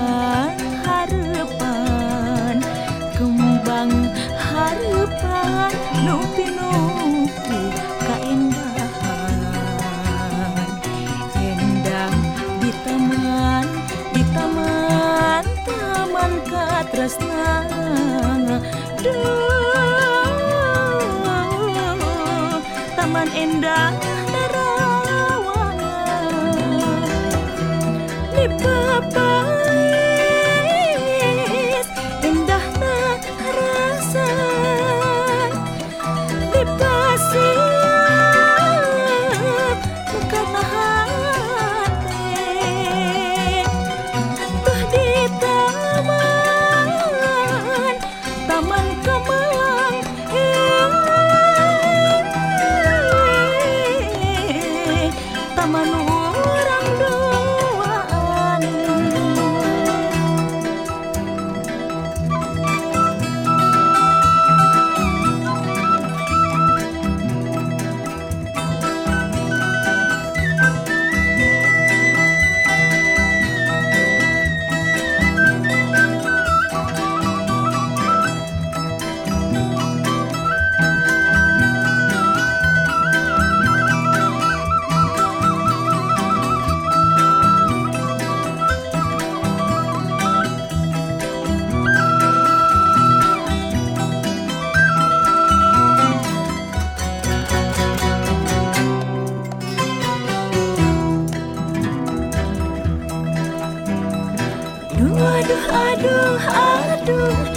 Aduh, 106.05 106.37
aduh, 106.37 107.54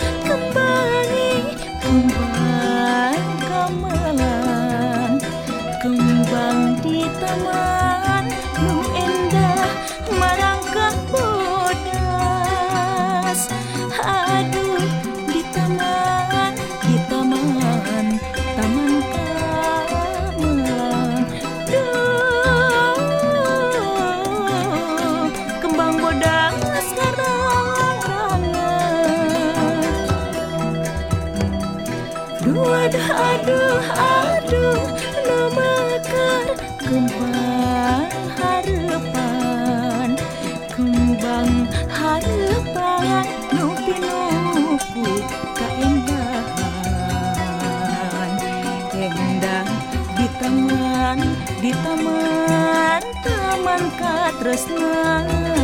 tresna 54.47 55.56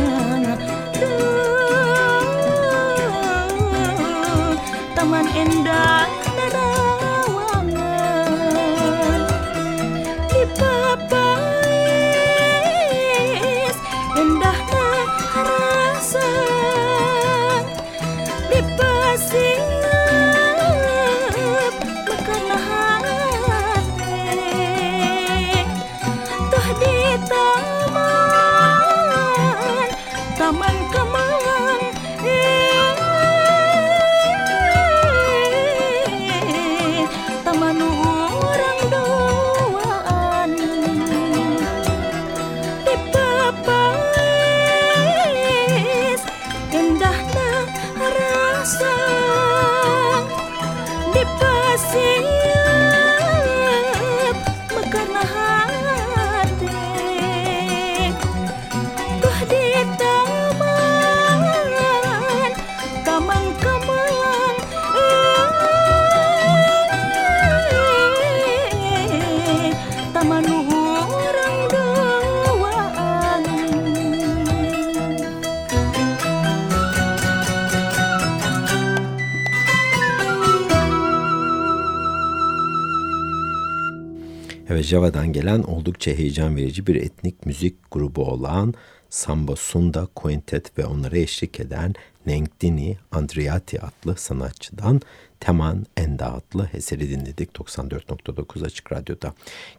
Java'dan 84.94 85.32
gelen 85.32 85.62
oldukça 85.62 86.10
heyecan 86.10 86.56
verici 86.56 86.86
bir 86.86 86.94
etnik 86.94 87.46
müzik 87.46 87.90
grubu 87.90 88.24
olan 88.24 88.74
Samba 89.10 89.56
Sunda 89.56 90.08
Quintet 90.14 90.78
ve 90.78 90.86
onlara 90.86 91.18
eşlik 91.18 91.60
eden 91.60 91.94
Nengdini 92.26 92.96
Andriati 93.12 93.80
adlı 93.80 94.16
sanatçıdan 94.16 95.00
Teman 95.40 95.86
Enda 95.96 96.34
adlı 96.34 96.68
eseri 96.74 97.10
dinledik 97.10 97.50
94.9 97.50 98.66
Açık 98.66 98.92
Radyo'da. 98.92 99.34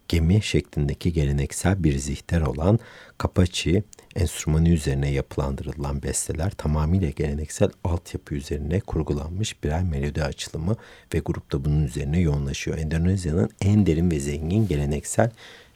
Gemi 0.07 0.41
şeklindeki 0.41 1.13
geleneksel 1.13 1.83
bir 1.83 1.97
zihter 1.97 2.41
olan 2.41 2.79
Kapaçi 3.17 3.83
enstrümanı 4.15 4.69
üzerine 4.69 5.11
yapılandırılan 5.11 6.03
besteler 6.03 6.51
tamamıyla 6.51 7.09
geleneksel 7.09 7.69
altyapı 7.83 8.35
üzerine 8.35 8.79
kurgulanmış 8.79 9.63
birer 9.63 9.83
melodi 9.83 10.23
açılımı 10.23 10.75
ve 11.13 11.19
grup 11.19 11.51
da 11.51 11.65
bunun 11.65 11.83
üzerine 11.83 12.19
yoğunlaşıyor. 12.19 12.77
Endonezya'nın 12.77 13.49
en 13.61 13.85
derin 13.85 14.11
ve 14.11 14.19
zengin 14.19 14.67
geleneksel 14.67 15.31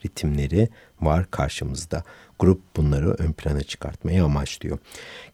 ritimleri 0.05 0.69
var 1.01 1.31
karşımızda. 1.31 2.03
Grup 2.39 2.61
bunları 2.75 3.11
ön 3.11 3.31
plana 3.31 3.63
çıkartmayı 3.63 4.23
amaçlıyor. 4.23 4.77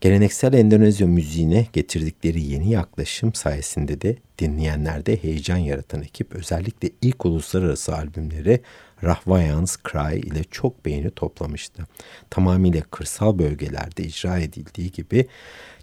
Geleneksel 0.02 0.54
Endonezya 0.54 1.08
müziğine 1.08 1.68
getirdikleri 1.74 2.42
yeni 2.42 2.70
yaklaşım 2.70 3.34
sayesinde 3.34 4.02
de 4.02 4.18
dinleyenlerde 4.40 5.24
heyecan 5.24 5.58
yaratan 5.58 6.02
ekip 6.02 6.36
özellikle 6.36 6.90
ilk 7.02 7.26
uluslararası 7.26 7.96
albümleri 7.96 8.62
Rahvayans 9.04 9.78
Cry 9.92 10.20
ile 10.20 10.44
çok 10.44 10.86
beğeni 10.86 11.12
toplamıştı. 11.12 11.84
Tamamıyla 12.30 12.82
kırsal 12.82 13.40
bölgelerde 13.40 14.04
icra 14.04 14.40
edildiği 14.40 14.92
gibi 14.92 15.28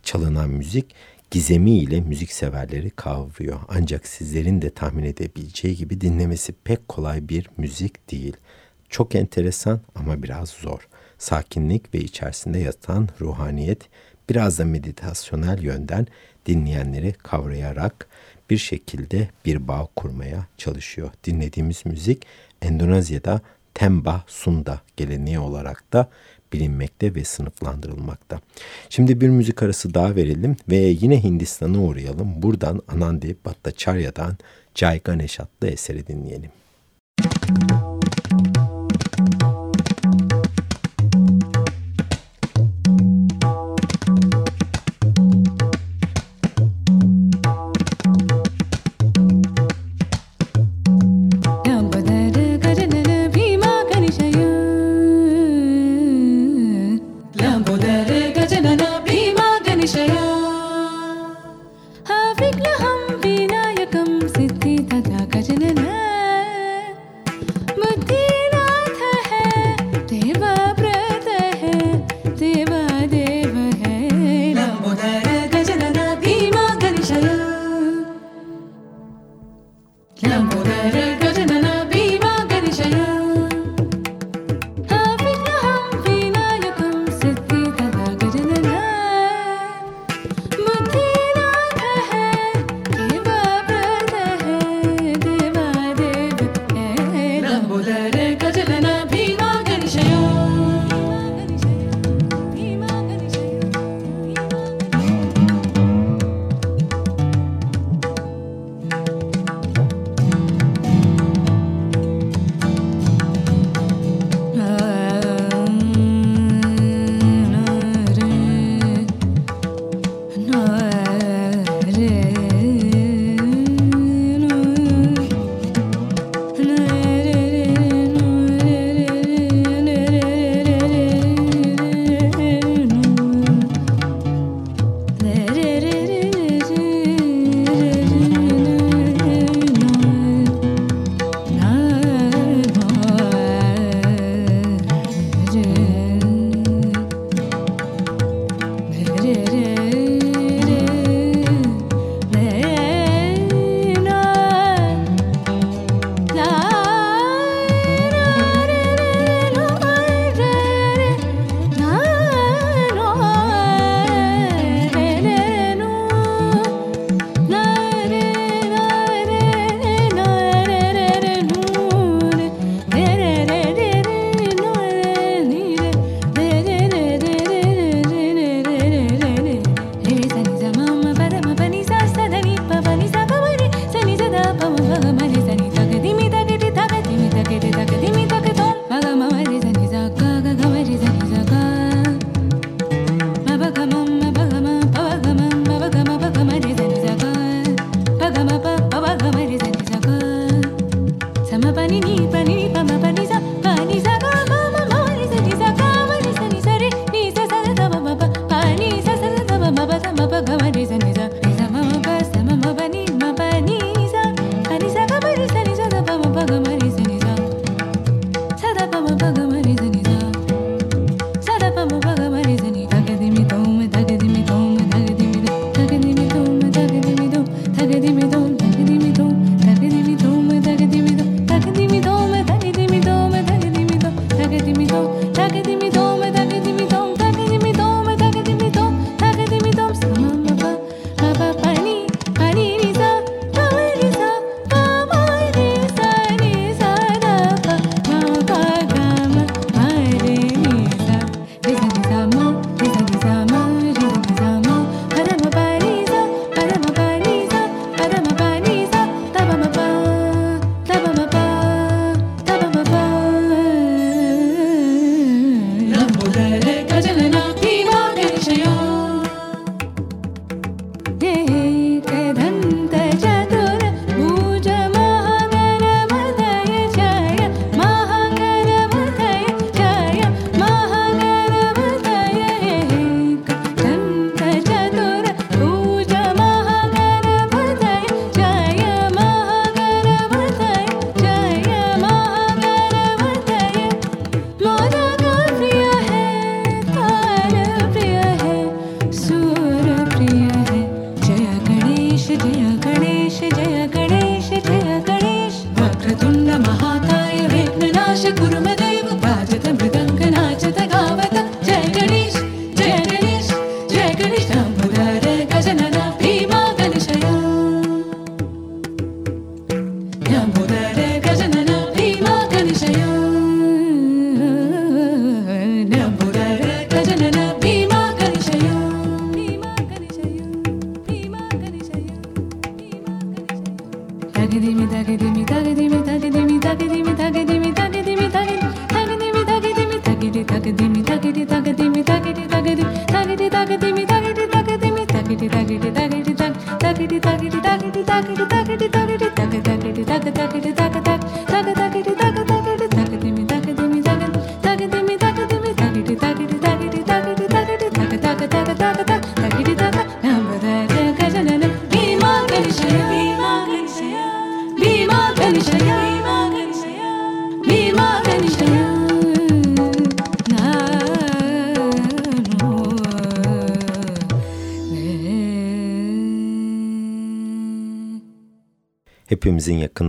çalınan 0.02 0.50
müzik 0.50 0.94
gizemiyle 1.30 2.00
müzik 2.00 2.32
severleri 2.32 2.90
kavruyor. 2.90 3.60
Ancak 3.68 4.06
sizlerin 4.06 4.62
de 4.62 4.70
tahmin 4.70 5.04
edebileceği 5.04 5.76
gibi 5.76 6.00
dinlemesi 6.00 6.52
pek 6.64 6.88
kolay 6.88 7.28
bir 7.28 7.50
müzik 7.56 8.10
değil. 8.10 8.36
Çok 8.88 9.14
enteresan 9.14 9.80
ama 9.94 10.22
biraz 10.22 10.48
zor. 10.48 10.88
Sakinlik 11.18 11.94
ve 11.94 11.98
içerisinde 11.98 12.58
yatan 12.58 13.08
ruhaniyet 13.20 13.88
biraz 14.28 14.58
da 14.58 14.64
meditasyonel 14.64 15.62
yönden 15.62 16.06
dinleyenleri 16.46 17.12
kavrayarak 17.12 18.08
bir 18.50 18.58
şekilde 18.58 19.28
bir 19.44 19.68
bağ 19.68 19.88
kurmaya 19.96 20.46
çalışıyor. 20.58 21.10
Dinlediğimiz 21.24 21.86
müzik 21.86 22.26
Endonezya'da 22.62 23.40
Tembah 23.74 24.22
Sunda 24.26 24.80
geleneği 24.96 25.38
olarak 25.38 25.92
da 25.92 26.08
bilinmekte 26.52 27.14
ve 27.14 27.24
sınıflandırılmakta. 27.24 28.40
Şimdi 28.88 29.20
bir 29.20 29.28
müzik 29.28 29.62
arası 29.62 29.94
daha 29.94 30.16
verelim 30.16 30.56
ve 30.70 30.76
yine 30.76 31.24
Hindistan'a 31.24 31.78
uğrayalım. 31.78 32.42
Buradan 32.42 32.82
Anandi 32.88 33.36
Bhattacharya'dan 33.46 34.36
Jai 34.74 35.00
Ganesh 35.04 35.40
adlı 35.40 35.68
eseri 35.68 36.06
dinleyelim. 36.06 36.50
Müzik 37.48 37.91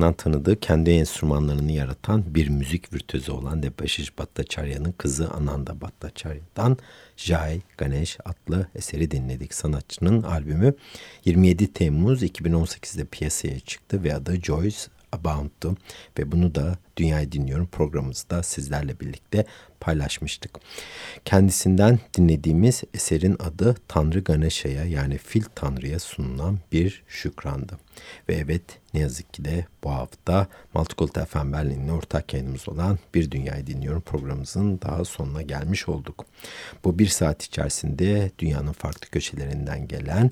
Yakından 0.03 0.31
tanıdığı 0.31 0.59
kendi 0.59 0.89
enstrümanlarını 0.89 1.71
yaratan 1.71 2.35
bir 2.35 2.49
müzik 2.49 2.93
virtüözü 2.93 3.31
olan 3.31 3.63
Debashish 3.63 4.17
Bhattacharya'nın 4.17 4.91
kızı 4.91 5.29
Ananda 5.29 5.81
Bhattacharya'dan 5.81 6.77
Jai 7.17 7.61
Ganesh 7.77 8.17
adlı 8.25 8.67
eseri 8.75 9.11
dinledik. 9.11 9.53
Sanatçının 9.53 10.23
albümü 10.23 10.73
27 11.25 11.73
Temmuz 11.73 12.23
2018'de 12.23 13.05
piyasaya 13.05 13.59
çıktı 13.59 14.03
ve 14.03 14.15
adı 14.15 14.41
Joyce 14.41 14.77
Abound'tu 15.13 15.75
ve 16.19 16.31
bunu 16.31 16.55
da 16.55 16.77
Dünyayı 16.97 17.31
Dinliyorum 17.31 17.67
programımızda 17.67 18.43
sizlerle 18.43 18.99
birlikte 18.99 19.45
paylaşmıştık. 19.79 20.51
Kendisinden 21.25 21.99
dinlediğimiz 22.17 22.83
eserin 22.93 23.35
adı 23.39 23.75
Tanrı 23.87 24.19
Ganesha'ya 24.19 24.85
yani 24.85 25.17
Fil 25.17 25.43
Tanrı'ya 25.55 25.99
sunulan 25.99 26.59
bir 26.71 27.03
şükrandı. 27.07 27.77
Ve 28.29 28.35
evet 28.35 28.61
ne 28.93 28.99
yazık 28.99 29.33
ki 29.33 29.45
de 29.45 29.65
bu 29.83 29.89
hafta 29.91 30.47
Multicult 30.73 31.27
FM 31.27 31.53
Berlin'le 31.53 31.89
ortak 31.89 32.33
yayınımız 32.33 32.69
olan 32.69 32.99
Bir 33.13 33.31
Dünyayı 33.31 33.67
Dinliyorum 33.67 34.01
programımızın 34.01 34.81
daha 34.81 35.05
sonuna 35.05 35.41
gelmiş 35.41 35.89
olduk. 35.89 36.25
Bu 36.83 36.99
bir 36.99 37.07
saat 37.07 37.43
içerisinde 37.43 38.31
dünyanın 38.39 38.73
farklı 38.73 39.09
köşelerinden 39.09 39.87
gelen 39.87 40.31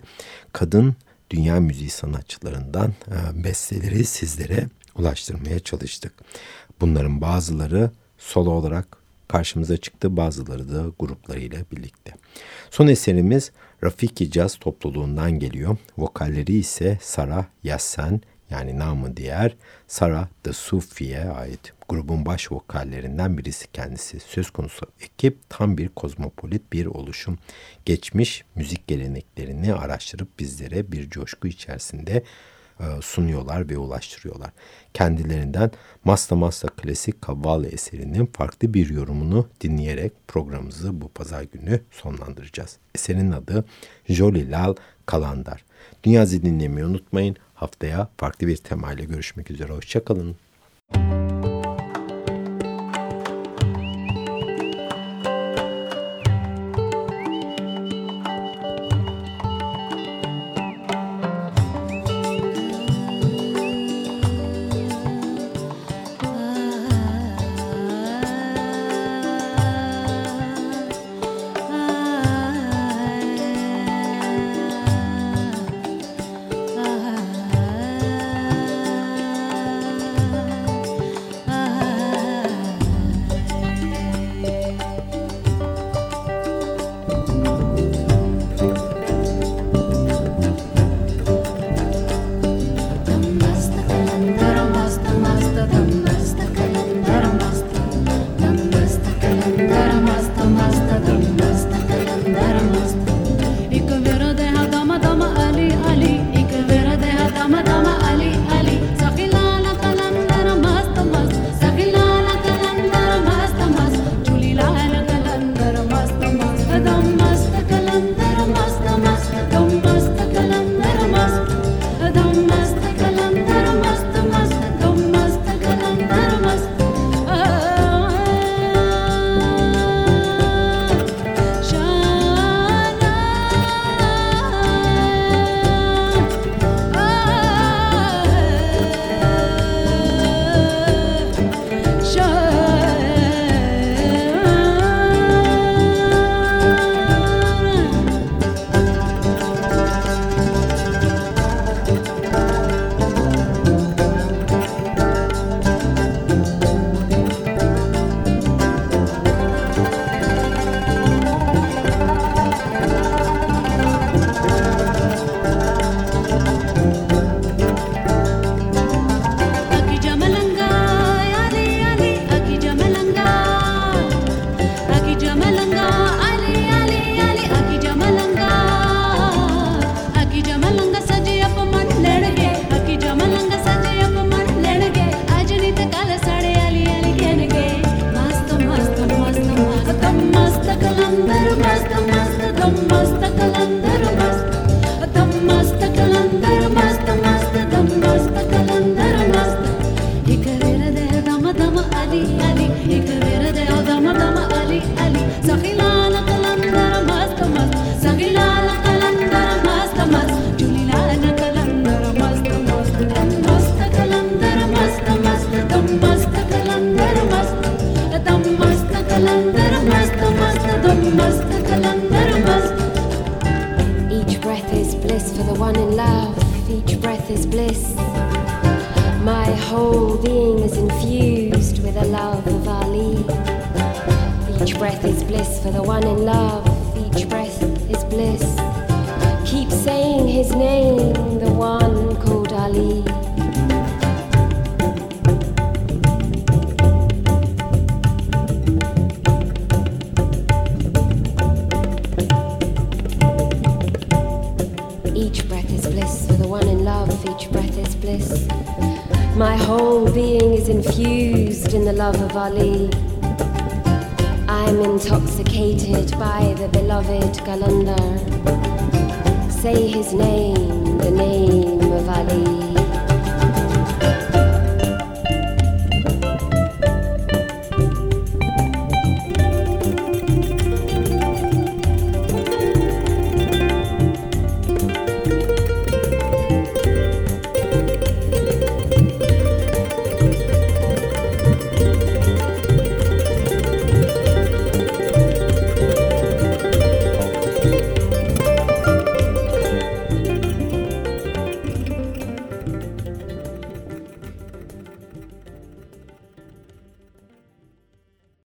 kadın 0.54 0.96
dünya 1.32 1.60
müziği 1.60 1.90
sanatçılarından 1.90 2.94
e, 3.08 3.44
besteleri 3.44 4.06
sizlere 4.06 4.68
ulaştırmaya 4.96 5.60
çalıştık. 5.60 6.14
Bunların 6.82 7.22
bazıları 7.22 7.92
solo 8.18 8.52
olarak 8.52 8.98
karşımıza 9.28 9.78
çıktı, 9.78 10.18
bazıları 10.18 10.76
da 10.76 10.86
gruplarıyla 11.00 11.60
birlikte. 11.72 12.14
Son 12.72 12.88
eserimiz 12.88 13.52
Rafiki 13.84 14.32
Caz 14.32 14.56
topluluğundan 14.56 15.32
geliyor. 15.40 15.78
Vokalleri 15.98 16.54
ise 16.54 16.98
Sara 17.02 17.46
Yassen 17.64 18.22
yani 18.52 18.80
namı 18.80 19.18
diğer 19.18 19.56
Sara 19.88 20.30
The 20.43 20.54
Sufi'ye 20.54 21.24
ait. 21.24 21.74
Grubun 21.89 22.26
baş 22.26 22.52
vokallerinden 22.52 23.38
birisi 23.38 23.72
kendisi. 23.72 24.20
Söz 24.20 24.49
konusu 24.49 24.86
ekip 25.02 25.49
tam 25.49 25.78
bir 25.78 25.89
kozmopolit 25.89 26.74
bir 26.74 26.86
oluşum. 26.86 27.38
Geçmiş 27.86 28.43
müzik 28.56 28.88
geleneklerini 28.88 29.74
araştırıp 29.74 30.39
bizlere 30.39 30.91
bir 30.91 31.10
coşku 31.10 31.47
içerisinde 31.47 32.24
e, 32.80 33.02
sunuyorlar 33.02 33.70
ve 33.70 33.78
ulaştırıyorlar. 33.78 34.52
Kendilerinden 34.93 35.72
Masta 36.04 36.36
Masta 36.36 36.68
klasik 36.68 37.22
Kavvale 37.22 37.68
eserinin 37.68 38.26
farklı 38.26 38.74
bir 38.74 38.89
yorumunu 38.89 39.47
dinleyerek 39.62 40.14
programımızı 40.28 41.02
bu 41.02 41.10
pazar 41.10 41.43
günü 41.43 41.82
sonlandıracağız. 41.91 42.78
Eserin 42.95 43.32
adı 43.32 43.66
Jolly 44.10 44.52
Lal 44.52 44.76
Kalandar. 45.06 45.64
Dünyazı 46.04 46.43
dinlemeyi 46.43 46.86
unutmayın. 46.86 47.36
Haftaya 47.62 48.07
farklı 48.18 48.47
bir 48.47 48.57
temayla 48.57 49.03
görüşmek 49.03 49.51
üzere. 49.51 49.74
Hoşçakalın. 49.74 50.36